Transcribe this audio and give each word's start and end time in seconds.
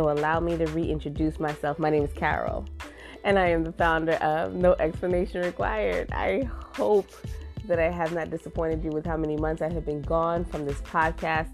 So 0.00 0.10
allow 0.10 0.40
me 0.40 0.56
to 0.56 0.64
reintroduce 0.68 1.38
myself. 1.38 1.78
My 1.78 1.90
name 1.90 2.02
is 2.04 2.12
Carol, 2.14 2.64
and 3.22 3.38
I 3.38 3.48
am 3.48 3.64
the 3.64 3.72
founder 3.72 4.14
of 4.14 4.54
No 4.54 4.72
Explanation 4.80 5.42
Required. 5.42 6.10
I 6.10 6.48
hope 6.74 7.10
that 7.66 7.78
I 7.78 7.90
have 7.90 8.14
not 8.14 8.30
disappointed 8.30 8.82
you 8.82 8.92
with 8.92 9.04
how 9.04 9.18
many 9.18 9.36
months 9.36 9.60
I 9.60 9.70
have 9.70 9.84
been 9.84 10.00
gone 10.00 10.46
from 10.46 10.64
this 10.64 10.80
podcast. 10.80 11.52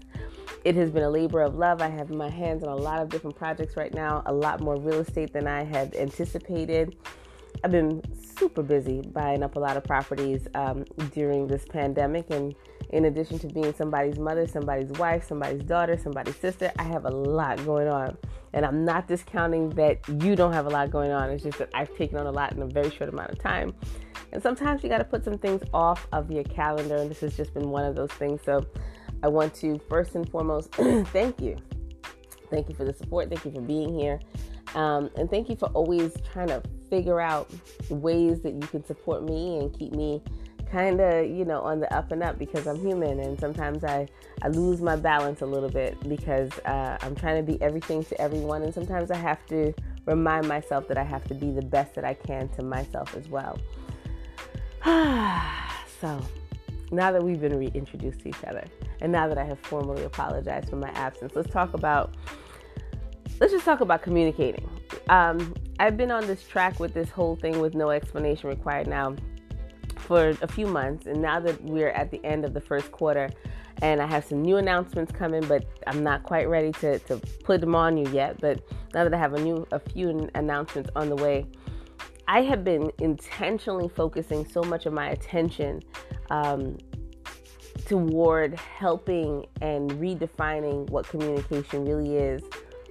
It 0.63 0.75
has 0.75 0.91
been 0.91 1.03
a 1.03 1.09
labor 1.09 1.41
of 1.41 1.55
love. 1.55 1.81
I 1.81 1.89
have 1.89 2.09
my 2.09 2.29
hands 2.29 2.63
on 2.63 2.69
a 2.69 2.75
lot 2.77 3.01
of 3.01 3.09
different 3.09 3.35
projects 3.35 3.75
right 3.75 3.93
now, 3.93 4.23
a 4.27 4.33
lot 4.33 4.61
more 4.61 4.77
real 4.77 5.01
estate 5.01 5.33
than 5.33 5.45
I 5.45 5.65
had 5.65 5.93
anticipated. 5.97 6.95
I've 7.65 7.71
been 7.71 8.01
super 8.37 8.63
busy 8.63 9.01
buying 9.01 9.43
up 9.43 9.57
a 9.57 9.59
lot 9.59 9.75
of 9.75 9.83
properties 9.83 10.47
um, 10.55 10.85
during 11.11 11.47
this 11.47 11.65
pandemic. 11.65 12.29
And 12.29 12.55
in 12.89 13.05
addition 13.05 13.37
to 13.39 13.47
being 13.47 13.73
somebody's 13.73 14.17
mother, 14.17 14.47
somebody's 14.47 14.89
wife, 14.91 15.27
somebody's 15.27 15.63
daughter, 15.63 15.97
somebody's 15.97 16.35
sister, 16.37 16.71
I 16.79 16.83
have 16.83 17.05
a 17.05 17.09
lot 17.09 17.63
going 17.65 17.87
on. 17.87 18.17
And 18.53 18.65
I'm 18.65 18.85
not 18.85 19.07
discounting 19.07 19.69
that 19.71 19.99
you 20.07 20.35
don't 20.35 20.53
have 20.53 20.65
a 20.65 20.69
lot 20.69 20.89
going 20.89 21.11
on. 21.11 21.29
It's 21.29 21.43
just 21.43 21.59
that 21.59 21.69
I've 21.73 21.95
taken 21.97 22.17
on 22.17 22.27
a 22.27 22.31
lot 22.31 22.53
in 22.53 22.61
a 22.61 22.65
very 22.65 22.89
short 22.89 23.09
amount 23.09 23.31
of 23.31 23.39
time. 23.39 23.73
And 24.31 24.41
sometimes 24.41 24.83
you 24.83 24.89
got 24.89 24.99
to 24.99 25.03
put 25.03 25.23
some 25.23 25.37
things 25.37 25.61
off 25.73 26.07
of 26.13 26.31
your 26.31 26.43
calendar. 26.45 26.95
And 26.95 27.11
this 27.11 27.19
has 27.19 27.35
just 27.35 27.53
been 27.53 27.69
one 27.69 27.83
of 27.83 27.95
those 27.95 28.11
things. 28.11 28.41
So 28.45 28.65
I 29.21 29.27
want 29.27 29.53
to 29.55 29.79
first 29.89 30.15
and 30.15 30.29
foremost 30.29 30.71
thank 31.07 31.41
you. 31.41 31.57
Thank 32.49 32.69
you 32.69 32.75
for 32.75 32.85
the 32.85 32.93
support. 32.93 33.29
Thank 33.29 33.43
you 33.43 33.51
for 33.51 33.61
being 33.61 33.97
here. 33.97 34.19
Um, 34.75 35.09
and 35.17 35.29
thank 35.29 35.49
you 35.49 35.55
for 35.55 35.67
always 35.69 36.13
trying 36.31 36.47
to 36.47 36.61
figure 36.89 37.19
out 37.19 37.49
ways 37.89 38.41
that 38.41 38.53
you 38.53 38.61
can 38.61 38.83
support 38.85 39.23
me 39.23 39.59
and 39.59 39.77
keep 39.77 39.93
me 39.93 40.21
kind 40.71 40.99
of, 40.99 41.29
you 41.29 41.45
know, 41.45 41.61
on 41.61 41.79
the 41.79 41.93
up 41.93 42.11
and 42.11 42.23
up 42.23 42.37
because 42.37 42.67
I'm 42.67 42.77
human 42.79 43.19
and 43.19 43.39
sometimes 43.39 43.83
I, 43.83 44.07
I 44.41 44.47
lose 44.49 44.81
my 44.81 44.95
balance 44.95 45.41
a 45.41 45.45
little 45.45 45.69
bit 45.69 45.99
because 46.07 46.51
uh, 46.65 46.97
I'm 47.01 47.15
trying 47.15 47.43
to 47.43 47.51
be 47.51 47.61
everything 47.61 48.03
to 48.05 48.21
everyone 48.21 48.63
and 48.63 48.73
sometimes 48.73 49.11
I 49.11 49.17
have 49.17 49.45
to 49.47 49.73
remind 50.05 50.47
myself 50.47 50.87
that 50.87 50.97
I 50.97 51.03
have 51.03 51.23
to 51.25 51.33
be 51.33 51.51
the 51.51 51.61
best 51.61 51.95
that 51.95 52.05
I 52.05 52.13
can 52.13 52.49
to 52.49 52.63
myself 52.63 53.15
as 53.15 53.27
well. 53.27 53.59
so 56.01 56.21
now 56.91 57.11
that 57.11 57.23
we've 57.23 57.41
been 57.41 57.57
reintroduced 57.57 58.21
to 58.21 58.29
each 58.29 58.43
other 58.45 58.63
and 59.01 59.11
now 59.11 59.27
that 59.27 59.37
I 59.37 59.43
have 59.43 59.59
formally 59.59 60.03
apologized 60.03 60.69
for 60.69 60.77
my 60.77 60.89
absence, 60.89 61.33
let's 61.35 61.51
talk 61.51 61.73
about 61.73 62.15
let's 63.39 63.53
just 63.53 63.65
talk 63.65 63.81
about 63.81 64.01
communicating. 64.01 64.67
Um, 65.09 65.53
I've 65.79 65.95
been 65.95 66.11
on 66.11 66.25
this 66.27 66.47
track 66.47 66.79
with 66.79 66.93
this 66.93 67.09
whole 67.09 67.35
thing 67.35 67.59
with 67.59 67.75
no 67.75 67.91
explanation 67.91 68.49
required 68.49 68.87
now 68.87 69.15
for 70.07 70.29
a 70.41 70.47
few 70.47 70.65
months, 70.65 71.05
and 71.05 71.21
now 71.21 71.39
that 71.41 71.61
we're 71.63 71.89
at 71.89 72.09
the 72.11 72.23
end 72.25 72.45
of 72.45 72.53
the 72.53 72.61
first 72.61 72.91
quarter, 72.91 73.29
and 73.81 74.01
I 74.01 74.07
have 74.07 74.23
some 74.23 74.41
new 74.41 74.55
announcements 74.55 75.11
coming, 75.11 75.45
but 75.47 75.65
I'm 75.85 76.01
not 76.01 76.23
quite 76.23 76.47
ready 76.49 76.71
to, 76.73 76.97
to 76.99 77.17
put 77.43 77.61
them 77.61 77.75
on 77.75 77.97
you 77.97 78.09
yet. 78.11 78.39
But 78.39 78.61
now 78.93 79.03
that 79.03 79.13
I 79.13 79.17
have 79.17 79.33
a 79.33 79.39
new 79.39 79.67
a 79.71 79.79
few 79.79 80.29
announcements 80.33 80.89
on 80.95 81.09
the 81.09 81.15
way, 81.15 81.45
I 82.27 82.41
have 82.41 82.63
been 82.63 82.91
intentionally 82.99 83.89
focusing 83.89 84.47
so 84.47 84.61
much 84.63 84.85
of 84.85 84.93
my 84.93 85.09
attention 85.09 85.83
um, 86.29 86.77
toward 87.85 88.57
helping 88.59 89.45
and 89.61 89.91
redefining 89.91 90.89
what 90.89 91.07
communication 91.07 91.85
really 91.85 92.15
is 92.15 92.41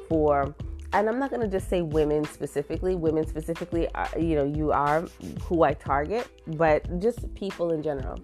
for 0.09 0.55
and 0.93 1.09
I'm 1.09 1.19
not 1.19 1.31
going 1.31 1.43
to 1.43 1.49
just 1.49 1.69
say 1.69 1.83
women 1.83 2.25
specifically. 2.25 2.95
Women 2.95 3.27
specifically, 3.27 3.89
are, 3.95 4.09
you 4.19 4.37
know, 4.37 4.45
you 4.45 4.73
are 4.73 5.07
who 5.43 5.63
I 5.63 5.75
target, 5.75 6.29
but 6.57 7.01
just 7.01 7.35
people 7.35 7.73
in 7.73 7.83
general. 7.83 8.19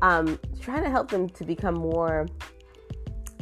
Um, 0.00 0.38
trying 0.60 0.82
to 0.82 0.90
help 0.90 1.10
them 1.10 1.28
to 1.30 1.44
become 1.44 1.74
more 1.74 2.26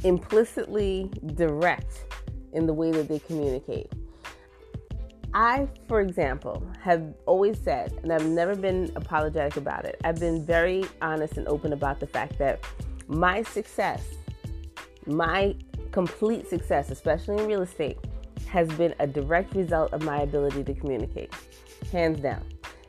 implicitly 0.05 1.11
direct 1.35 2.05
in 2.53 2.67
the 2.67 2.73
way 2.73 2.91
that 2.91 3.09
they 3.09 3.19
communicate. 3.19 3.93
I, 5.33 5.69
for 5.87 6.01
example, 6.01 6.67
have 6.83 7.15
always 7.27 7.59
said, 7.59 7.93
and 8.03 8.13
I've 8.13 8.27
never 8.27 8.57
been 8.57 8.91
apologetic 8.97 9.57
about 9.57 9.85
it, 9.85 10.01
I've 10.03 10.19
been 10.19 10.45
very 10.45 10.85
honest 11.01 11.37
and 11.37 11.47
open 11.47 11.73
about 11.73 12.01
the 12.01 12.07
fact 12.07 12.39
that 12.39 12.65
my 13.07 13.43
success, 13.43 14.03
my 15.07 15.55
complete 15.93 16.49
success, 16.49 16.91
especially 16.91 17.37
in 17.39 17.47
real 17.47 17.63
estate, 17.63 17.99
has 18.51 18.69
been 18.71 18.95
a 18.99 19.07
direct 19.07 19.55
result 19.55 19.93
of 19.93 20.03
my 20.03 20.23
ability 20.23 20.65
to 20.65 20.75
communicate. 20.75 21.33
Hands 21.93 22.19
down. 22.19 22.45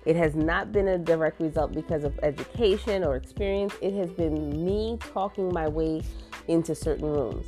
It 0.06 0.16
has 0.16 0.36
not 0.36 0.72
been 0.72 0.88
a 0.88 0.98
direct 0.98 1.40
result 1.40 1.74
because 1.74 2.04
of 2.04 2.18
education 2.24 3.04
or 3.04 3.16
experience. 3.16 3.76
It 3.80 3.94
has 3.94 4.10
been 4.10 4.66
me 4.66 4.98
talking 5.14 5.54
my 5.54 5.68
way 5.68 6.02
into 6.48 6.74
certain 6.74 7.06
rooms. 7.06 7.46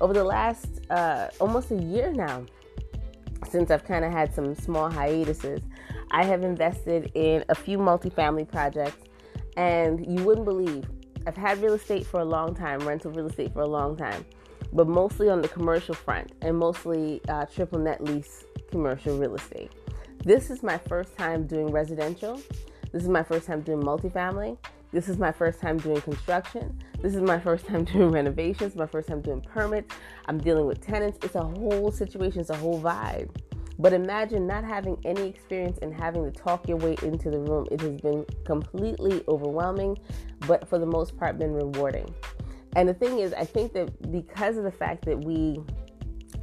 Over 0.00 0.12
the 0.12 0.24
last 0.24 0.80
uh, 0.90 1.28
almost 1.40 1.70
a 1.70 1.76
year 1.76 2.12
now, 2.12 2.44
since 3.48 3.70
I've 3.70 3.84
kind 3.84 4.04
of 4.04 4.10
had 4.10 4.34
some 4.34 4.56
small 4.56 4.90
hiatuses, 4.90 5.60
I 6.10 6.24
have 6.24 6.42
invested 6.42 7.12
in 7.14 7.44
a 7.48 7.54
few 7.54 7.78
multifamily 7.78 8.48
projects, 8.50 9.04
and 9.56 10.04
you 10.04 10.24
wouldn't 10.24 10.44
believe 10.44 10.84
I've 11.28 11.36
had 11.36 11.62
real 11.62 11.74
estate 11.74 12.04
for 12.04 12.18
a 12.18 12.24
long 12.24 12.56
time, 12.56 12.80
rental 12.80 13.12
real 13.12 13.26
estate 13.26 13.52
for 13.52 13.60
a 13.60 13.68
long 13.68 13.96
time 13.96 14.26
but 14.72 14.88
mostly 14.88 15.28
on 15.28 15.42
the 15.42 15.48
commercial 15.48 15.94
front 15.94 16.32
and 16.40 16.56
mostly 16.56 17.20
uh, 17.28 17.44
triple 17.46 17.78
net 17.78 18.02
lease 18.02 18.44
commercial 18.70 19.18
real 19.18 19.34
estate. 19.34 19.70
This 20.24 20.50
is 20.50 20.62
my 20.62 20.78
first 20.78 21.16
time 21.16 21.46
doing 21.46 21.70
residential. 21.70 22.40
This 22.92 23.02
is 23.02 23.08
my 23.08 23.22
first 23.22 23.46
time 23.46 23.60
doing 23.62 23.82
multifamily. 23.82 24.56
This 24.92 25.08
is 25.08 25.16
my 25.16 25.32
first 25.32 25.60
time 25.60 25.78
doing 25.78 26.00
construction. 26.02 26.78
This 27.00 27.14
is 27.14 27.22
my 27.22 27.40
first 27.40 27.66
time 27.66 27.84
doing 27.92 28.10
renovations, 28.10 28.76
my 28.76 28.86
first 28.86 29.08
time 29.08 29.20
doing 29.20 29.40
permits. 29.40 29.94
I'm 30.26 30.38
dealing 30.38 30.66
with 30.66 30.80
tenants. 30.80 31.18
It's 31.22 31.34
a 31.34 31.42
whole 31.42 31.90
situation, 31.90 32.40
it's 32.40 32.50
a 32.50 32.56
whole 32.56 32.80
vibe. 32.80 33.30
But 33.78 33.94
imagine 33.94 34.46
not 34.46 34.64
having 34.64 34.98
any 35.04 35.28
experience 35.28 35.78
and 35.82 35.92
having 35.92 36.24
to 36.24 36.30
talk 36.30 36.68
your 36.68 36.76
way 36.76 36.96
into 37.02 37.30
the 37.30 37.38
room. 37.38 37.66
It 37.70 37.80
has 37.80 38.00
been 38.00 38.24
completely 38.44 39.24
overwhelming, 39.28 39.98
but 40.46 40.68
for 40.68 40.78
the 40.78 40.86
most 40.86 41.16
part, 41.16 41.38
been 41.38 41.52
rewarding. 41.52 42.14
And 42.76 42.88
the 42.88 42.94
thing 42.94 43.18
is, 43.18 43.32
I 43.34 43.44
think 43.44 43.72
that 43.74 44.10
because 44.10 44.56
of 44.56 44.64
the 44.64 44.72
fact 44.72 45.04
that 45.04 45.22
we, 45.24 45.60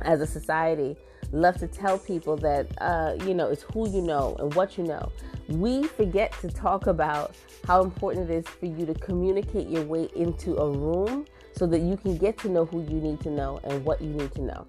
as 0.02 0.22
a 0.22 0.28
society, 0.28 0.96
love 1.32 1.58
to 1.58 1.68
tell 1.68 1.98
people 1.98 2.38
that, 2.38 2.68
uh, 2.82 3.16
you 3.26 3.34
know, 3.34 3.50
it's 3.50 3.64
who 3.64 3.90
you 3.90 4.02
know 4.02 4.36
and 4.40 4.54
what 4.54 4.78
you 4.78 4.84
know, 4.84 5.12
we 5.48 5.84
forget 5.84 6.32
to 6.42 6.50
talk 6.50 6.88
about 6.88 7.36
how 7.66 7.82
important 7.84 8.30
it 8.30 8.34
is 8.34 8.48
for 8.48 8.68
you 8.68 8.86
to 8.86 8.94
communicate 8.96 9.68
your 9.68 9.84
way 9.84 10.10
into 10.16 10.56
a 10.58 10.70
room 10.70 11.26
so 11.54 11.66
that 11.66 11.80
you 11.80 11.98
can 11.98 12.18
get 12.18 12.38
to 12.40 12.50
know 12.50 12.66
who 12.66 12.82
you 12.84 13.02
need 13.02 13.20
to 13.22 13.30
know 13.30 13.60
and 13.64 13.84
what 13.84 14.02
you 14.02 14.10
need 14.10 14.32
to 14.36 14.42
know. 14.42 14.66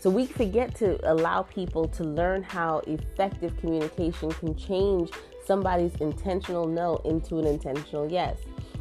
So 0.00 0.10
we 0.10 0.26
forget 0.26 0.74
to 0.76 0.98
allow 1.10 1.42
people 1.42 1.88
to 1.88 2.04
learn 2.04 2.42
how 2.42 2.78
effective 2.86 3.56
communication 3.58 4.30
can 4.32 4.54
change 4.56 5.10
somebody's 5.46 5.94
intentional 5.96 6.66
no 6.66 6.96
into 7.04 7.38
an 7.38 7.46
intentional 7.46 8.10
yes 8.10 8.38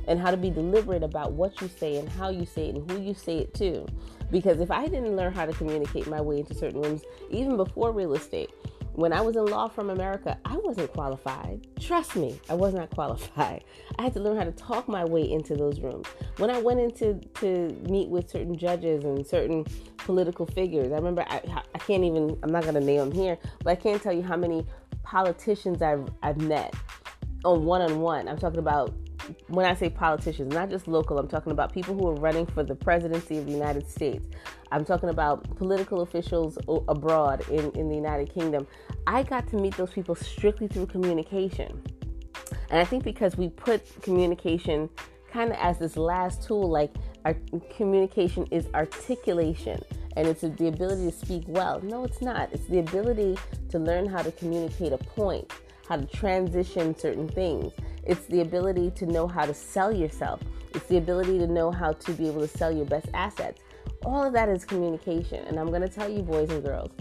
and 0.07 0.19
how 0.19 0.31
to 0.31 0.37
be 0.37 0.49
deliberate 0.49 1.03
about 1.03 1.33
what 1.33 1.61
you 1.61 1.67
say 1.67 1.97
and 1.97 2.09
how 2.09 2.29
you 2.29 2.45
say 2.45 2.69
it 2.69 2.75
and 2.75 2.91
who 2.91 3.01
you 3.01 3.13
say 3.13 3.37
it 3.37 3.53
to. 3.55 3.85
Because 4.31 4.59
if 4.59 4.71
I 4.71 4.87
didn't 4.87 5.15
learn 5.15 5.33
how 5.33 5.45
to 5.45 5.53
communicate 5.53 6.07
my 6.07 6.19
way 6.19 6.39
into 6.39 6.53
certain 6.55 6.81
rooms, 6.81 7.03
even 7.29 7.55
before 7.55 7.91
real 7.91 8.13
estate, 8.13 8.51
when 8.93 9.11
I 9.11 9.21
was 9.21 9.35
in 9.35 9.45
Law 9.45 9.67
from 9.69 9.89
America, 9.89 10.37
I 10.45 10.55
wasn't 10.57 10.93
qualified. 10.93 11.67
Trust 11.79 12.15
me, 12.15 12.39
I 12.47 12.53
was 12.53 12.73
not 12.73 12.89
qualified. 12.95 13.63
I 13.97 14.03
had 14.03 14.13
to 14.13 14.19
learn 14.19 14.37
how 14.37 14.43
to 14.43 14.51
talk 14.51 14.87
my 14.87 15.03
way 15.03 15.29
into 15.31 15.55
those 15.55 15.79
rooms. 15.79 16.07
When 16.37 16.49
I 16.49 16.59
went 16.59 16.79
into 16.79 17.15
to 17.35 17.75
meet 17.89 18.09
with 18.09 18.29
certain 18.29 18.55
judges 18.55 19.03
and 19.03 19.25
certain 19.25 19.65
political 19.97 20.45
figures, 20.45 20.91
I 20.91 20.95
remember 20.95 21.25
I, 21.27 21.41
I 21.73 21.79
can't 21.79 22.03
even 22.03 22.37
I'm 22.43 22.51
not 22.51 22.65
gonna 22.65 22.81
name 22.81 22.99
them 22.99 23.11
here, 23.11 23.37
but 23.63 23.71
I 23.71 23.75
can't 23.75 24.01
tell 24.01 24.13
you 24.13 24.21
how 24.21 24.37
many 24.37 24.65
politicians 25.01 25.81
I've 25.81 26.07
I've 26.21 26.37
met 26.37 26.75
on 27.43 27.65
one 27.65 27.81
on 27.81 27.99
one. 27.99 28.27
I'm 28.27 28.37
talking 28.37 28.59
about 28.59 28.93
when 29.47 29.65
I 29.65 29.73
say 29.73 29.89
politicians, 29.89 30.53
not 30.53 30.69
just 30.69 30.87
local, 30.87 31.17
I'm 31.17 31.27
talking 31.27 31.51
about 31.51 31.73
people 31.73 31.95
who 31.95 32.07
are 32.07 32.15
running 32.15 32.45
for 32.45 32.63
the 32.63 32.75
presidency 32.75 33.37
of 33.37 33.45
the 33.45 33.51
United 33.51 33.89
States. 33.89 34.25
I'm 34.71 34.85
talking 34.85 35.09
about 35.09 35.55
political 35.55 36.01
officials 36.01 36.57
abroad 36.67 37.47
in, 37.49 37.71
in 37.71 37.89
the 37.89 37.95
United 37.95 38.33
Kingdom. 38.33 38.67
I 39.07 39.23
got 39.23 39.47
to 39.49 39.55
meet 39.55 39.77
those 39.77 39.91
people 39.91 40.15
strictly 40.15 40.67
through 40.67 40.87
communication. 40.87 41.81
And 42.69 42.79
I 42.79 42.85
think 42.85 43.03
because 43.03 43.37
we 43.37 43.49
put 43.49 44.01
communication 44.01 44.89
kind 45.31 45.51
of 45.51 45.57
as 45.57 45.79
this 45.79 45.97
last 45.97 46.43
tool, 46.43 46.69
like 46.69 46.93
our 47.25 47.35
communication 47.75 48.45
is 48.51 48.67
articulation 48.73 49.79
and 50.15 50.27
it's 50.27 50.41
the 50.41 50.67
ability 50.67 51.09
to 51.09 51.11
speak 51.11 51.43
well. 51.47 51.81
No, 51.81 52.03
it's 52.03 52.21
not. 52.21 52.51
It's 52.51 52.65
the 52.65 52.79
ability 52.79 53.37
to 53.69 53.79
learn 53.79 54.05
how 54.05 54.21
to 54.21 54.31
communicate 54.31 54.93
a 54.93 54.97
point, 54.97 55.51
how 55.87 55.97
to 55.97 56.05
transition 56.05 56.97
certain 56.97 57.27
things. 57.27 57.73
It's 58.05 58.25
the 58.25 58.41
ability 58.41 58.91
to 58.91 59.05
know 59.05 59.27
how 59.27 59.45
to 59.45 59.53
sell 59.53 59.95
yourself. 59.95 60.41
It's 60.73 60.85
the 60.87 60.97
ability 60.97 61.37
to 61.39 61.47
know 61.47 61.71
how 61.71 61.93
to 61.93 62.11
be 62.13 62.27
able 62.27 62.41
to 62.41 62.47
sell 62.47 62.71
your 62.71 62.85
best 62.85 63.07
assets. 63.13 63.61
All 64.05 64.23
of 64.23 64.33
that 64.33 64.49
is 64.49 64.65
communication. 64.65 65.45
And 65.45 65.59
I'm 65.59 65.67
going 65.67 65.81
to 65.81 65.89
tell 65.89 66.09
you, 66.09 66.21
boys 66.21 66.49
and 66.49 66.63
girls, 66.63 66.91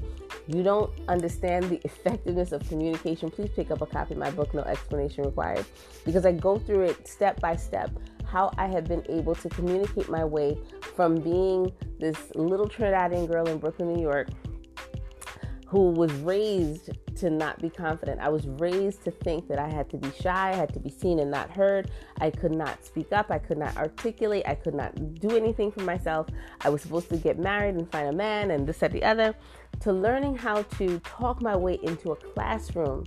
you 0.46 0.62
don't 0.62 0.90
understand 1.08 1.70
the 1.70 1.81
effectiveness 1.84 2.52
of 2.52 2.66
communication, 2.69 3.31
please 3.31 3.50
pick 3.54 3.70
up 3.70 3.81
a 3.81 3.87
copy 3.87 4.14
of 4.14 4.19
my 4.19 4.31
book, 4.31 4.54
No 4.54 4.62
Explanation 4.62 5.25
Required, 5.25 5.64
because 6.04 6.26
I 6.26 6.32
go 6.32 6.58
through 6.58 6.84
it 6.84 7.06
step 7.06 7.40
by 7.40 7.56
step 7.56 7.90
how 8.26 8.50
I 8.56 8.66
have 8.69 8.84
been 8.84 9.04
able 9.08 9.34
to 9.37 9.49
communicate 9.50 10.08
my 10.08 10.25
way 10.25 10.58
from 10.96 11.16
being 11.16 11.70
this 12.00 12.16
little 12.34 12.69
Trinidadian 12.69 13.31
girl 13.31 13.46
in 13.46 13.58
Brooklyn, 13.58 13.93
New 13.93 14.02
York, 14.02 14.28
who 15.73 15.91
was 15.91 16.13
raised 16.17 16.91
to 17.17 17.31
not 17.31 17.59
be 17.59 17.71
confident. 17.71 18.21
I 18.21 18.29
was 18.29 18.47
raised 18.47 19.05
to 19.05 19.11
think 19.11 19.49
that 19.49 19.59
I 19.59 19.71
had 19.71 19.89
to 19.89 19.97
be 19.97 20.11
shy, 20.21 20.51
I 20.51 20.55
had 20.55 20.71
to 20.75 20.79
be 20.79 20.91
seen 20.91 21.19
and 21.19 21.31
not 21.31 21.49
heard. 21.49 21.91
I 22.21 22.29
could 22.29 22.53
not 22.53 22.85
speak 22.85 23.11
up, 23.11 23.31
I 23.31 23.39
could 23.39 23.57
not 23.57 23.75
articulate, 23.79 24.43
I 24.47 24.55
could 24.55 24.75
not 24.75 25.19
do 25.19 25.35
anything 25.35 25.73
for 25.73 25.81
myself. 25.81 26.27
I 26.61 26.69
was 26.69 26.83
supposed 26.83 27.09
to 27.09 27.17
get 27.17 27.39
married 27.39 27.77
and 27.77 27.91
find 27.91 28.11
a 28.11 28.13
man 28.13 28.51
and 28.51 28.67
this, 28.67 28.81
that, 28.81 28.93
the 28.93 29.03
other. 29.03 29.35
To 29.81 29.95
learning 29.95 30.37
how 30.37 30.61
to 30.61 30.99
talk 30.99 31.41
my 31.41 31.57
way 31.57 31.79
into 31.83 32.13
a 32.13 32.17
classroom 32.17 33.07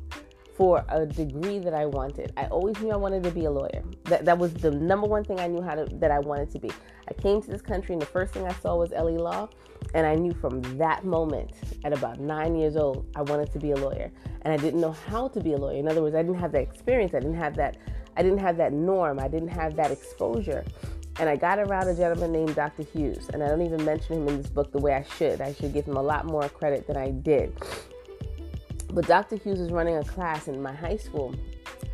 for 0.58 0.84
a 0.90 1.06
degree 1.06 1.60
that 1.60 1.76
I 1.76 1.86
wanted. 1.86 2.34
I 2.36 2.46
always 2.46 2.80
knew 2.80 2.90
I 2.90 2.96
wanted 2.96 3.24
to 3.26 3.32
be 3.32 3.46
a 3.46 3.52
lawyer. 3.52 3.84
That 4.06 4.26
that 4.26 4.38
was 4.40 4.54
the 4.54 4.72
number 4.72 5.06
one 5.06 5.24
thing 5.24 5.40
I 5.40 5.48
knew 5.48 5.62
how 5.62 5.76
to 5.76 5.86
that 6.00 6.10
I 6.10 6.20
wanted 6.20 6.50
to 6.52 6.60
be. 6.60 6.72
I 7.08 7.14
came 7.14 7.42
to 7.42 7.52
this 7.52 7.62
country 7.62 7.94
and 7.94 8.02
the 8.02 8.08
first 8.08 8.34
thing 8.34 8.48
I 8.48 8.54
saw 8.54 8.76
was 8.76 8.92
L.A. 8.92 9.12
Law, 9.12 9.50
and 9.96 10.06
I 10.06 10.14
knew 10.14 10.34
from 10.34 10.62
that 10.78 11.06
moment 11.06 11.52
at 11.86 11.94
about 11.94 12.20
9 12.20 12.56
years 12.56 12.76
old 12.76 13.08
I 13.16 13.22
wanted 13.22 13.52
to 13.54 13.60
be 13.60 13.72
a 13.72 13.78
lawyer. 13.78 14.12
And 14.42 14.54
I 14.54 14.58
didn't 14.58 14.82
know 14.82 14.92
how 14.92 15.30
to 15.30 15.40
be 15.40 15.54
a 15.54 15.58
lawyer. 15.58 15.78
In 15.78 15.88
other 15.88 16.02
words, 16.02 16.16
I 16.16 16.22
didn't 16.22 16.40
have 16.40 16.52
that 16.52 16.62
experience. 16.62 17.14
I 17.16 17.20
didn't 17.20 17.38
have 17.38 17.56
that 17.56 17.78
I 18.18 18.24
didn't 18.24 18.40
have 18.40 18.58
that 18.58 18.72
norm. 18.72 19.20
I 19.20 19.28
didn't 19.28 19.50
have 19.50 19.76
that 19.78 19.92
exposure. 19.92 20.64
And 21.18 21.30
I 21.30 21.38
got 21.38 21.60
around 21.60 21.88
a 21.88 21.96
gentleman 21.96 22.32
named 22.32 22.56
Dr. 22.56 22.84
Hughes, 22.84 23.30
and 23.34 23.42
I 23.42 23.48
don't 23.48 23.62
even 23.62 23.84
mention 23.84 24.18
him 24.18 24.28
in 24.28 24.38
this 24.38 24.48
book 24.48 24.72
the 24.72 24.80
way 24.80 24.94
I 24.94 25.04
should. 25.18 25.42
I 25.42 25.54
should 25.54 25.74
give 25.74 25.86
him 25.86 25.96
a 25.96 26.02
lot 26.02 26.26
more 26.26 26.48
credit 26.50 26.88
than 26.88 26.98
I 26.98 27.12
did. 27.12 27.58
But 28.90 29.08
Dr. 29.08 29.38
Hughes 29.38 29.60
was 29.60 29.72
running 29.72 29.96
a 29.96 30.04
class 30.04 30.48
in 30.48 30.62
my 30.62 30.74
high 30.74 30.98
school, 30.98 31.34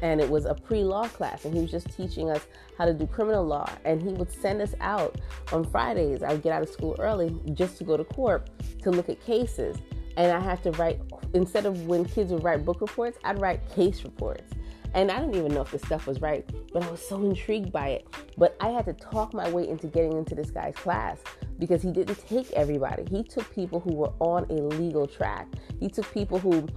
and 0.02 0.20
it 0.20 0.30
was 0.30 0.46
a 0.46 0.54
pre 0.54 0.84
law 0.84 1.08
class, 1.08 1.46
and 1.46 1.54
he 1.54 1.62
was 1.62 1.72
just 1.72 1.90
teaching 1.96 2.30
us 2.30 2.46
how 2.78 2.86
to 2.86 2.94
do 2.94 3.06
criminal 3.06 3.46
law. 3.46 3.70
And 3.86 4.02
he 4.02 4.10
would 4.10 4.32
send 4.32 4.62
us 4.62 4.74
out 4.82 5.20
on 5.52 5.64
Fridays. 5.64 6.24
I 6.24 6.34
would 6.34 6.42
get 6.42 6.54
out 6.54 6.64
of 6.64 6.70
school 6.70 6.96
early 7.00 7.36
just 7.54 7.78
to 7.78 7.84
go 7.84 7.98
to 7.98 8.04
court 8.04 8.50
to 8.82 8.92
look 8.92 9.10
at 9.10 9.24
cases. 9.24 9.78
And 10.18 10.32
I 10.32 10.40
had 10.40 10.62
to 10.64 10.72
write, 10.72 11.00
instead 11.34 11.66
of 11.66 11.88
when 11.88 12.06
kids 12.06 12.32
would 12.34 12.44
write 12.44 12.66
book 12.66 12.82
reports, 12.82 13.18
I'd 13.24 13.40
write 13.40 13.68
case 13.74 14.04
reports. 14.04 14.54
And 14.94 15.10
I 15.10 15.20
didn't 15.20 15.36
even 15.36 15.54
know 15.54 15.62
if 15.62 15.72
the 15.72 15.80
stuff 15.80 16.06
was 16.06 16.20
right, 16.20 16.46
but 16.74 16.84
I 16.84 16.92
was 16.92 17.02
so 17.08 17.24
intrigued 17.24 17.72
by 17.72 17.90
it. 17.90 18.08
But 18.38 18.58
I 18.60 18.70
had 18.70 18.86
to 18.86 18.94
talk 18.94 19.34
my 19.34 19.50
way 19.50 19.70
into 19.70 19.88
getting 19.88 20.18
into 20.18 20.36
this 20.36 20.52
guy's 20.52 20.76
class 20.76 21.20
because 21.60 21.82
he 21.82 21.92
didn't 21.92 22.28
take 22.28 22.52
everybody. 22.52 23.06
He 23.10 23.24
took 23.24 23.54
people 23.54 23.80
who 23.80 23.94
were 23.94 24.12
on 24.20 24.46
a 24.50 24.54
legal 24.54 25.08
track. 25.08 25.48
He 25.80 25.88
took 25.88 26.12
people 26.14 26.40
who 26.40 26.68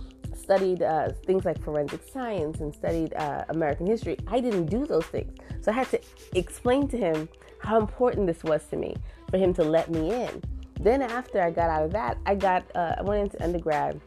studied 0.45 0.83
uh, 0.83 1.11
things 1.29 1.45
like 1.45 1.59
forensic 1.63 2.03
science 2.17 2.61
and 2.61 2.71
studied 2.83 3.13
uh, 3.15 3.45
American 3.49 3.87
history. 3.87 4.17
I 4.27 4.41
didn't 4.41 4.67
do 4.67 4.87
those 4.87 5.07
things. 5.07 5.33
So 5.63 5.73
I 5.73 5.75
had 5.75 5.89
to 5.95 6.01
explain 6.43 6.89
to 6.89 6.99
him 7.07 7.29
how 7.59 7.77
important 7.81 8.27
this 8.27 8.45
was 8.45 8.63
to 8.71 8.77
me 8.77 8.95
for 9.31 9.39
him 9.39 9.53
to 9.55 9.65
let 9.65 9.91
me 9.91 10.03
in. 10.25 10.43
Then 10.81 11.01
after 11.03 11.41
I 11.41 11.51
got 11.51 11.71
out 11.71 11.85
of 11.87 11.93
that, 11.93 12.19
I 12.27 12.35
got 12.35 12.61
uh, 12.77 12.97
I 12.99 13.03
went 13.03 13.21
into 13.25 13.43
undergrad 13.43 14.01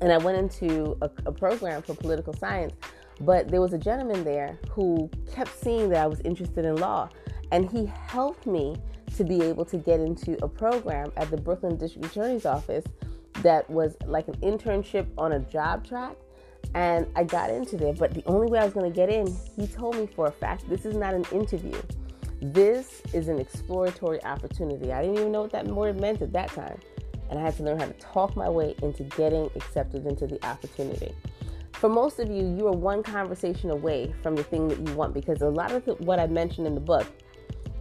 and 0.00 0.10
I 0.12 0.18
went 0.18 0.38
into 0.38 0.96
a, 1.02 1.10
a 1.26 1.32
program 1.32 1.82
for 1.82 1.94
political 1.94 2.32
science. 2.32 2.74
But 3.20 3.48
there 3.48 3.60
was 3.60 3.74
a 3.74 3.78
gentleman 3.78 4.24
there 4.24 4.58
who 4.70 5.10
kept 5.34 5.52
seeing 5.62 5.90
that 5.90 6.02
I 6.02 6.06
was 6.06 6.20
interested 6.20 6.64
in 6.64 6.76
law, 6.76 7.10
and 7.52 7.70
he 7.70 7.84
helped 7.84 8.46
me 8.46 8.76
to 9.16 9.24
be 9.24 9.42
able 9.42 9.66
to 9.66 9.76
get 9.76 10.00
into 10.00 10.42
a 10.42 10.48
program 10.48 11.12
at 11.18 11.30
the 11.30 11.36
Brooklyn 11.36 11.76
District 11.76 12.06
Attorney's 12.06 12.46
Office 12.46 12.84
that 13.42 13.68
was 13.68 13.96
like 14.06 14.28
an 14.28 14.36
internship 14.36 15.06
on 15.18 15.32
a 15.32 15.38
job 15.40 15.86
track. 15.86 16.16
And 16.74 17.06
I 17.16 17.24
got 17.24 17.50
into 17.50 17.76
there, 17.76 17.92
but 17.92 18.14
the 18.14 18.22
only 18.26 18.48
way 18.48 18.58
I 18.58 18.64
was 18.64 18.72
going 18.72 18.90
to 18.90 18.94
get 18.94 19.08
in, 19.08 19.26
he 19.56 19.66
told 19.66 19.96
me 19.96 20.06
for 20.14 20.26
a 20.26 20.30
fact 20.30 20.68
this 20.68 20.84
is 20.84 20.94
not 20.94 21.14
an 21.14 21.24
interview. 21.32 21.80
This 22.40 23.02
is 23.12 23.28
an 23.28 23.38
exploratory 23.38 24.22
opportunity. 24.24 24.92
I 24.92 25.02
didn't 25.02 25.18
even 25.18 25.32
know 25.32 25.42
what 25.42 25.52
that 25.52 25.66
word 25.66 26.00
meant 26.00 26.22
at 26.22 26.32
that 26.32 26.48
time. 26.50 26.78
And 27.28 27.38
I 27.38 27.42
had 27.42 27.56
to 27.56 27.62
learn 27.62 27.78
how 27.78 27.86
to 27.86 27.92
talk 27.94 28.36
my 28.36 28.48
way 28.48 28.74
into 28.82 29.04
getting 29.04 29.50
accepted 29.56 30.06
into 30.06 30.26
the 30.26 30.44
opportunity. 30.44 31.14
For 31.72 31.88
most 31.88 32.18
of 32.18 32.28
you, 32.28 32.56
you 32.56 32.66
are 32.66 32.72
one 32.72 33.02
conversation 33.02 33.70
away 33.70 34.14
from 34.22 34.36
the 34.36 34.42
thing 34.42 34.68
that 34.68 34.78
you 34.78 34.94
want 34.94 35.14
because 35.14 35.40
a 35.40 35.48
lot 35.48 35.72
of 35.72 35.84
the, 35.84 35.94
what 35.94 36.18
I 36.18 36.26
mentioned 36.26 36.66
in 36.66 36.74
the 36.74 36.80
book 36.80 37.06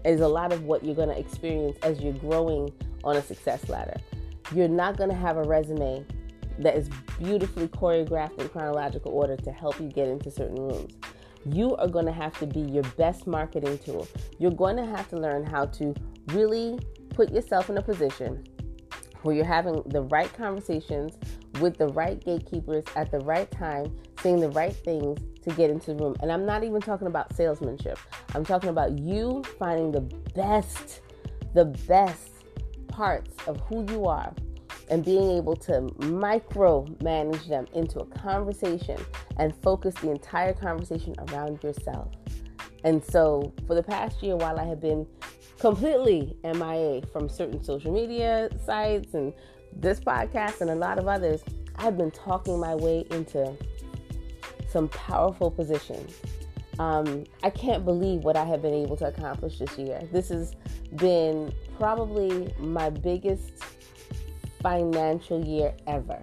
is 0.06 0.22
a 0.22 0.28
lot 0.28 0.54
of 0.54 0.64
what 0.64 0.84
you're 0.84 0.96
going 0.96 1.10
to 1.10 1.20
experience 1.20 1.78
as 1.84 2.00
you're 2.00 2.14
growing 2.14 2.72
on 3.04 3.18
a 3.18 3.22
success 3.22 3.68
ladder. 3.70 4.00
You're 4.54 4.68
not 4.68 4.98
going 4.98 5.10
to 5.10 5.16
have 5.16 5.38
a 5.38 5.44
resume 5.44 6.06
that 6.60 6.76
is 6.76 6.90
beautifully 7.18 7.68
choreographed 7.68 8.40
in 8.40 8.50
chronological 8.50 9.12
order 9.12 9.38
to 9.38 9.52
help 9.52 9.80
you 9.80 9.88
get 9.88 10.08
into 10.08 10.30
certain 10.32 10.56
rooms. 10.56 10.94
You 11.46 11.76
are 11.78 11.88
going 11.88 12.06
to 12.06 12.12
have 12.12 12.38
to 12.40 12.48
be 12.48 12.60
your 12.60 12.84
best 12.98 13.28
marketing 13.28 13.78
tool. 13.80 14.08
You're 14.40 14.52
going 14.52 14.76
to 14.76 14.86
have 14.86 15.08
to 15.10 15.18
learn 15.18 15.46
how 15.46 15.66
to 15.66 15.96
really 16.28 16.80
put 17.10 17.32
yourself 17.32 17.70
in 17.70 17.78
a 17.78 17.82
position 17.82 18.44
where 19.22 19.36
you're 19.36 19.46
having 19.46 19.82
the 19.88 20.02
right 20.04 20.32
conversations 20.34 21.18
with 21.60 21.78
the 21.78 21.88
right 21.90 22.24
gatekeepers 22.24 22.84
at 22.96 23.12
the 23.12 23.20
right 23.20 23.50
time, 23.52 23.94
saying 24.22 24.40
the 24.40 24.50
right 24.50 24.76
things 24.76 25.20
to 25.44 25.52
get 25.52 25.70
into 25.70 25.94
the 25.94 26.04
room. 26.04 26.16
And 26.22 26.32
I'm 26.32 26.46
not 26.46 26.64
even 26.64 26.82
talking 26.82 27.08
about 27.08 27.36
salesmanship. 27.36 28.00
I'm 28.34 28.46
talking 28.46 28.70
about 28.70 28.98
you 28.98 29.44
finding 29.58 29.92
the 29.92 30.02
best, 30.02 31.02
the 31.54 31.66
best 31.66 32.39
parts 33.00 33.34
of 33.48 33.58
who 33.62 33.86
you 33.94 34.06
are 34.08 34.34
and 34.90 35.06
being 35.06 35.32
able 35.32 35.56
to 35.56 35.90
micro 36.00 36.86
manage 37.02 37.48
them 37.48 37.66
into 37.74 37.98
a 38.02 38.06
conversation 38.08 38.98
and 39.38 39.56
focus 39.64 39.96
the 40.02 40.12
entire 40.12 40.52
conversation 40.52 41.16
around 41.30 41.64
yourself. 41.64 42.10
And 42.84 43.02
so, 43.02 43.54
for 43.68 43.74
the 43.74 43.84
past 43.84 44.22
year, 44.22 44.36
while 44.36 44.60
I 44.60 44.66
have 44.66 44.82
been 44.82 45.08
completely 45.60 46.36
MIA 46.44 47.04
from 47.14 47.30
certain 47.30 47.64
social 47.64 47.94
media 47.94 48.50
sites 48.66 49.14
and 49.14 49.32
this 49.74 50.02
podcast 50.02 50.60
and 50.60 50.70
a 50.70 50.76
lot 50.76 51.00
of 51.00 51.08
others, 51.08 51.42
I've 51.78 51.98
been 51.98 52.12
talking 52.12 52.60
my 52.60 52.76
way 52.76 53.06
into 53.12 53.56
some 54.68 54.90
powerful 54.90 55.50
positions. 55.52 56.20
Um, 56.80 57.24
I 57.44 57.50
can't 57.50 57.86
believe 57.86 58.26
what 58.26 58.36
I 58.36 58.44
have 58.44 58.62
been 58.62 58.74
able 58.74 58.98
to 58.98 59.08
accomplish 59.08 59.58
this 59.58 59.78
year. 59.78 60.02
This 60.12 60.28
has 60.28 60.54
been 60.98 61.54
probably 61.80 62.54
my 62.60 62.90
biggest 62.90 63.64
financial 64.62 65.44
year 65.44 65.74
ever. 65.88 66.22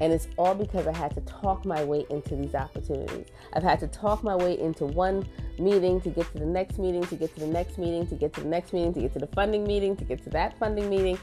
And 0.00 0.12
it's 0.12 0.28
all 0.36 0.54
because 0.54 0.86
I 0.86 0.96
had 0.96 1.12
to 1.14 1.20
talk 1.22 1.64
my 1.64 1.82
way 1.82 2.06
into 2.10 2.36
these 2.36 2.54
opportunities. 2.54 3.26
I've 3.54 3.64
had 3.64 3.80
to 3.80 3.88
talk 3.88 4.22
my 4.22 4.36
way 4.36 4.56
into 4.58 4.84
one 4.84 5.26
meeting 5.58 6.00
to 6.02 6.10
get 6.10 6.30
to 6.32 6.38
the 6.38 6.46
next 6.46 6.78
meeting, 6.78 7.02
to 7.06 7.16
get 7.16 7.34
to 7.34 7.40
the 7.40 7.46
next 7.46 7.78
meeting, 7.78 8.06
to 8.06 8.14
get 8.14 8.32
to 8.34 8.42
the 8.42 8.46
next 8.46 8.72
meeting, 8.72 8.94
to 8.94 9.00
get 9.00 9.12
to 9.14 9.18
the 9.18 9.26
funding 9.28 9.64
meeting, 9.64 9.96
to 9.96 10.04
get 10.04 10.22
to 10.22 10.30
that 10.30 10.56
funding 10.58 10.88
meeting. 10.88 11.18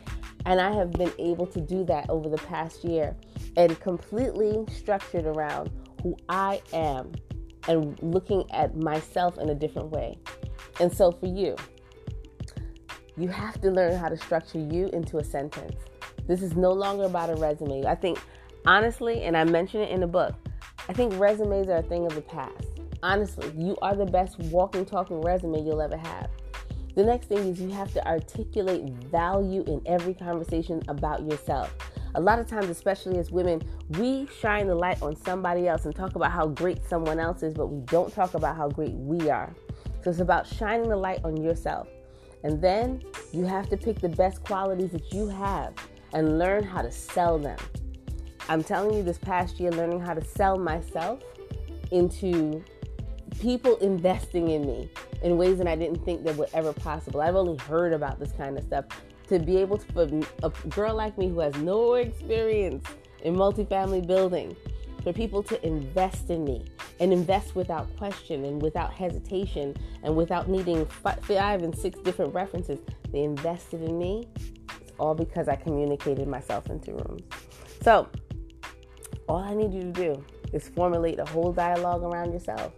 And 0.45 0.59
I 0.59 0.73
have 0.73 0.91
been 0.91 1.13
able 1.19 1.47
to 1.47 1.61
do 1.61 1.85
that 1.85 2.09
over 2.09 2.27
the 2.27 2.37
past 2.37 2.83
year 2.83 3.15
and 3.55 3.79
completely 3.79 4.65
structured 4.73 5.25
around 5.25 5.69
who 6.03 6.17
I 6.27 6.61
am 6.73 7.13
and 7.67 7.97
looking 8.01 8.43
at 8.51 8.75
myself 8.75 9.37
in 9.37 9.49
a 9.49 9.55
different 9.55 9.91
way. 9.91 10.17
And 10.79 10.91
so 10.93 11.11
for 11.11 11.27
you, 11.27 11.55
you 13.17 13.29
have 13.29 13.61
to 13.61 13.71
learn 13.71 13.95
how 13.95 14.09
to 14.09 14.17
structure 14.17 14.59
you 14.59 14.89
into 14.93 15.17
a 15.17 15.23
sentence. 15.23 15.75
This 16.27 16.41
is 16.41 16.55
no 16.55 16.71
longer 16.73 17.03
about 17.05 17.29
a 17.29 17.35
resume. 17.35 17.85
I 17.85 17.95
think, 17.95 18.19
honestly, 18.65 19.23
and 19.23 19.37
I 19.37 19.43
mention 19.43 19.81
it 19.81 19.89
in 19.89 20.01
the 20.01 20.07
book, 20.07 20.33
I 20.89 20.93
think 20.93 21.17
resumes 21.17 21.69
are 21.69 21.77
a 21.77 21.83
thing 21.83 22.05
of 22.05 22.15
the 22.15 22.21
past. 22.21 22.67
Honestly, 23.03 23.51
you 23.55 23.77
are 23.81 23.95
the 23.95 24.05
best 24.05 24.39
walking, 24.39 24.85
talking 24.85 25.21
resume 25.21 25.63
you'll 25.63 25.81
ever 25.81 25.97
have. 25.97 26.29
The 26.95 27.03
next 27.03 27.27
thing 27.27 27.39
is 27.39 27.61
you 27.61 27.69
have 27.69 27.93
to 27.93 28.07
articulate 28.07 28.89
value 29.11 29.63
in 29.67 29.81
every 29.85 30.13
conversation 30.13 30.81
about 30.87 31.23
yourself. 31.23 31.73
A 32.15 32.21
lot 32.21 32.39
of 32.39 32.47
times, 32.47 32.69
especially 32.69 33.17
as 33.19 33.31
women, 33.31 33.61
we 33.99 34.27
shine 34.39 34.67
the 34.67 34.75
light 34.75 35.01
on 35.01 35.15
somebody 35.15 35.67
else 35.67 35.85
and 35.85 35.93
talk 35.93 36.15
about 36.15 36.31
how 36.31 36.47
great 36.47 36.85
someone 36.85 37.19
else 37.19 37.43
is, 37.43 37.53
but 37.53 37.67
we 37.67 37.81
don't 37.81 38.13
talk 38.13 38.33
about 38.33 38.55
how 38.55 38.69
great 38.69 38.93
we 38.93 39.29
are. 39.29 39.53
So 40.03 40.09
it's 40.09 40.19
about 40.19 40.47
shining 40.47 40.87
the 40.87 40.95
light 40.95 41.19
on 41.25 41.35
yourself. 41.35 41.87
And 42.45 42.61
then 42.61 43.01
you 43.33 43.43
have 43.45 43.69
to 43.69 43.75
pick 43.75 43.99
the 43.99 44.07
best 44.07 44.43
qualities 44.43 44.91
that 44.91 45.11
you 45.11 45.27
have 45.27 45.73
and 46.13 46.37
learn 46.37 46.63
how 46.63 46.83
to 46.83 46.91
sell 46.91 47.39
them. 47.39 47.57
I'm 48.47 48.63
telling 48.63 48.95
you, 48.95 49.01
this 49.01 49.17
past 49.17 49.59
year, 49.59 49.71
learning 49.71 49.99
how 49.99 50.13
to 50.13 50.23
sell 50.23 50.55
myself 50.55 51.23
into 51.89 52.63
people 53.39 53.77
investing 53.77 54.49
in 54.49 54.67
me 54.67 54.91
in 55.23 55.37
ways 55.37 55.57
that 55.57 55.65
I 55.65 55.75
didn't 55.75 56.05
think 56.05 56.23
that 56.23 56.37
were 56.37 56.47
ever 56.53 56.71
possible. 56.71 57.19
I've 57.19 57.35
only 57.35 57.57
heard 57.57 57.93
about 57.93 58.19
this 58.19 58.31
kind 58.33 58.59
of 58.59 58.63
stuff. 58.63 58.85
To 59.29 59.39
be 59.39 59.57
able 59.57 59.79
to, 59.79 59.91
for 59.91 60.07
a 60.43 60.51
girl 60.69 60.93
like 60.93 61.17
me 61.17 61.29
who 61.29 61.39
has 61.39 61.55
no 61.55 61.95
experience 61.95 62.85
in 63.23 63.35
multifamily 63.35 64.05
building, 64.05 64.55
for 65.05 65.13
people 65.13 65.43
to 65.43 65.63
invest 65.63 66.31
in 66.31 66.43
me 66.43 66.65
and 66.99 67.13
invest 67.13 67.55
without 67.55 67.95
question 67.95 68.43
and 68.43 68.59
without 68.59 68.91
hesitation 68.91 69.77
and 70.01 70.15
without 70.15 70.49
needing 70.49 70.83
five 70.87 71.61
and 71.61 71.77
six 71.77 71.99
different 71.99 72.33
references. 72.33 72.79
They 73.11 73.21
invested 73.21 73.83
in 73.83 73.99
me. 73.99 74.27
It's 74.81 74.93
all 74.97 75.13
because 75.13 75.47
I 75.47 75.57
communicated 75.57 76.27
myself 76.27 76.71
into 76.71 76.93
rooms. 76.93 77.21
So, 77.83 78.09
all 79.29 79.37
I 79.37 79.53
need 79.53 79.75
you 79.75 79.81
to 79.81 79.91
do 79.91 80.25
is 80.53 80.69
formulate 80.69 81.19
a 81.19 81.25
whole 81.25 81.53
dialogue 81.53 82.01
around 82.01 82.33
yourself. 82.33 82.73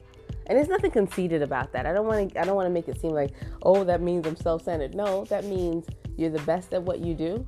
And 0.48 0.58
there's 0.58 0.68
nothing 0.68 0.92
conceited 0.92 1.42
about 1.42 1.72
that. 1.72 1.86
I 1.86 1.94
don't 1.94 2.08
want 2.08 2.34
to 2.34 2.42
I 2.42 2.44
don't 2.44 2.58
want 2.58 2.68
to 2.68 2.74
make 2.74 2.90
it 2.90 3.00
seem 3.00 3.12
like, 3.12 3.32
"Oh, 3.62 3.86
that 3.86 4.02
means 4.02 4.28
I'm 4.28 4.36
self-centered." 4.36 4.96
No, 4.96 5.24
that 5.26 5.46
means 5.46 5.86
you're 6.18 6.30
the 6.30 6.44
best 6.44 6.74
at 6.74 6.84
what 6.84 7.00
you 7.00 7.14
do 7.14 7.46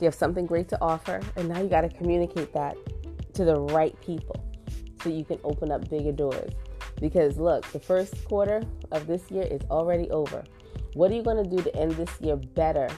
You 0.00 0.06
have 0.06 0.14
something 0.14 0.46
great 0.46 0.68
to 0.68 0.78
offer, 0.80 1.20
and 1.36 1.48
now 1.48 1.60
you 1.60 1.68
got 1.68 1.82
to 1.82 1.88
communicate 1.88 2.52
that 2.54 2.76
to 3.34 3.44
the 3.44 3.58
right 3.58 3.98
people 4.00 4.36
so 5.02 5.08
you 5.08 5.24
can 5.24 5.38
open 5.44 5.70
up 5.70 5.88
bigger 5.88 6.12
doors. 6.12 6.52
Because 7.00 7.38
look, 7.38 7.66
the 7.72 7.80
first 7.80 8.24
quarter 8.24 8.62
of 8.92 9.06
this 9.06 9.30
year 9.30 9.42
is 9.42 9.60
already 9.70 10.10
over. 10.10 10.44
What 10.94 11.10
are 11.10 11.14
you 11.14 11.22
going 11.22 11.42
to 11.42 11.48
do 11.48 11.62
to 11.62 11.74
end 11.76 11.92
this 11.92 12.10
year 12.20 12.36
better 12.36 12.88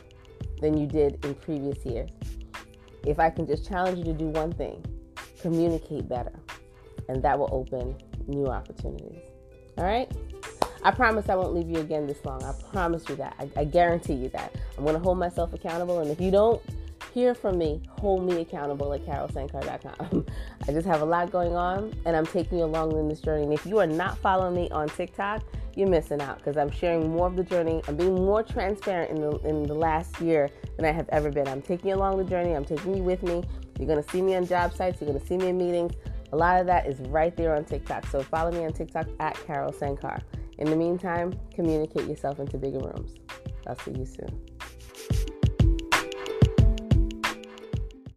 than 0.60 0.76
you 0.76 0.86
did 0.86 1.24
in 1.24 1.34
previous 1.34 1.84
years? 1.86 2.10
If 3.06 3.18
I 3.18 3.30
can 3.30 3.46
just 3.46 3.68
challenge 3.68 3.98
you 3.98 4.04
to 4.04 4.12
do 4.12 4.26
one 4.26 4.52
thing, 4.52 4.84
communicate 5.40 6.08
better, 6.08 6.32
and 7.08 7.22
that 7.22 7.38
will 7.38 7.50
open 7.52 7.96
new 8.26 8.46
opportunities. 8.46 9.20
All 9.78 9.84
right? 9.84 10.10
I 10.82 10.90
promise 10.90 11.28
I 11.28 11.34
won't 11.34 11.54
leave 11.54 11.70
you 11.70 11.78
again 11.78 12.06
this 12.06 12.22
long. 12.24 12.42
I 12.42 12.52
promise 12.70 13.08
you 13.08 13.16
that. 13.16 13.34
I, 13.38 13.60
I 13.60 13.64
guarantee 13.64 14.14
you 14.14 14.28
that. 14.30 14.54
I'm 14.76 14.84
going 14.84 14.96
to 14.96 15.02
hold 15.02 15.18
myself 15.18 15.54
accountable, 15.54 16.00
and 16.00 16.10
if 16.10 16.20
you 16.20 16.30
don't 16.30 16.62
hear 17.14 17.32
from 17.32 17.56
me, 17.58 17.80
hold 17.88 18.26
me 18.26 18.40
accountable 18.40 18.92
at 18.92 19.06
carolsankar.com. 19.06 20.26
I 20.68 20.72
just 20.72 20.84
have 20.84 21.00
a 21.00 21.04
lot 21.04 21.30
going 21.30 21.54
on, 21.54 21.94
and 22.04 22.16
I'm 22.16 22.26
taking 22.26 22.58
you 22.58 22.64
along 22.64 22.98
in 22.98 23.08
this 23.08 23.20
journey. 23.20 23.44
And 23.44 23.52
if 23.52 23.64
you 23.64 23.78
are 23.78 23.86
not 23.86 24.18
following 24.18 24.56
me 24.56 24.68
on 24.70 24.88
TikTok, 24.88 25.44
you're 25.76 25.88
missing 25.88 26.20
out 26.20 26.38
because 26.38 26.56
I'm 26.56 26.72
sharing 26.72 27.08
more 27.10 27.28
of 27.28 27.36
the 27.36 27.44
journey. 27.44 27.82
I'm 27.86 27.96
being 27.96 28.16
more 28.16 28.42
transparent 28.42 29.12
in 29.12 29.20
the 29.20 29.38
in 29.48 29.62
the 29.62 29.74
last 29.74 30.20
year 30.20 30.50
than 30.76 30.84
I 30.84 30.90
have 30.90 31.08
ever 31.10 31.30
been. 31.30 31.46
I'm 31.46 31.62
taking 31.62 31.90
you 31.90 31.94
along 31.94 32.18
the 32.18 32.24
journey. 32.24 32.52
I'm 32.52 32.64
taking 32.64 32.96
you 32.96 33.02
with 33.04 33.22
me. 33.22 33.44
You're 33.78 33.88
gonna 33.88 34.08
see 34.10 34.20
me 34.20 34.34
on 34.34 34.46
job 34.46 34.74
sites. 34.74 35.00
You're 35.00 35.12
gonna 35.12 35.24
see 35.24 35.36
me 35.36 35.48
in 35.48 35.56
meetings. 35.56 35.94
A 36.32 36.36
lot 36.36 36.60
of 36.60 36.66
that 36.66 36.86
is 36.86 36.98
right 37.00 37.36
there 37.36 37.54
on 37.54 37.64
TikTok. 37.64 38.06
So 38.06 38.22
follow 38.22 38.50
me 38.50 38.64
on 38.64 38.72
TikTok 38.72 39.06
at 39.20 39.34
Carol 39.46 39.72
Sankar. 39.72 40.20
In 40.58 40.68
the 40.68 40.76
meantime, 40.76 41.32
communicate 41.54 42.08
yourself 42.08 42.40
into 42.40 42.58
bigger 42.58 42.78
rooms. 42.78 43.14
I'll 43.66 43.78
see 43.78 43.92
you 43.92 44.06
soon. 44.06 44.53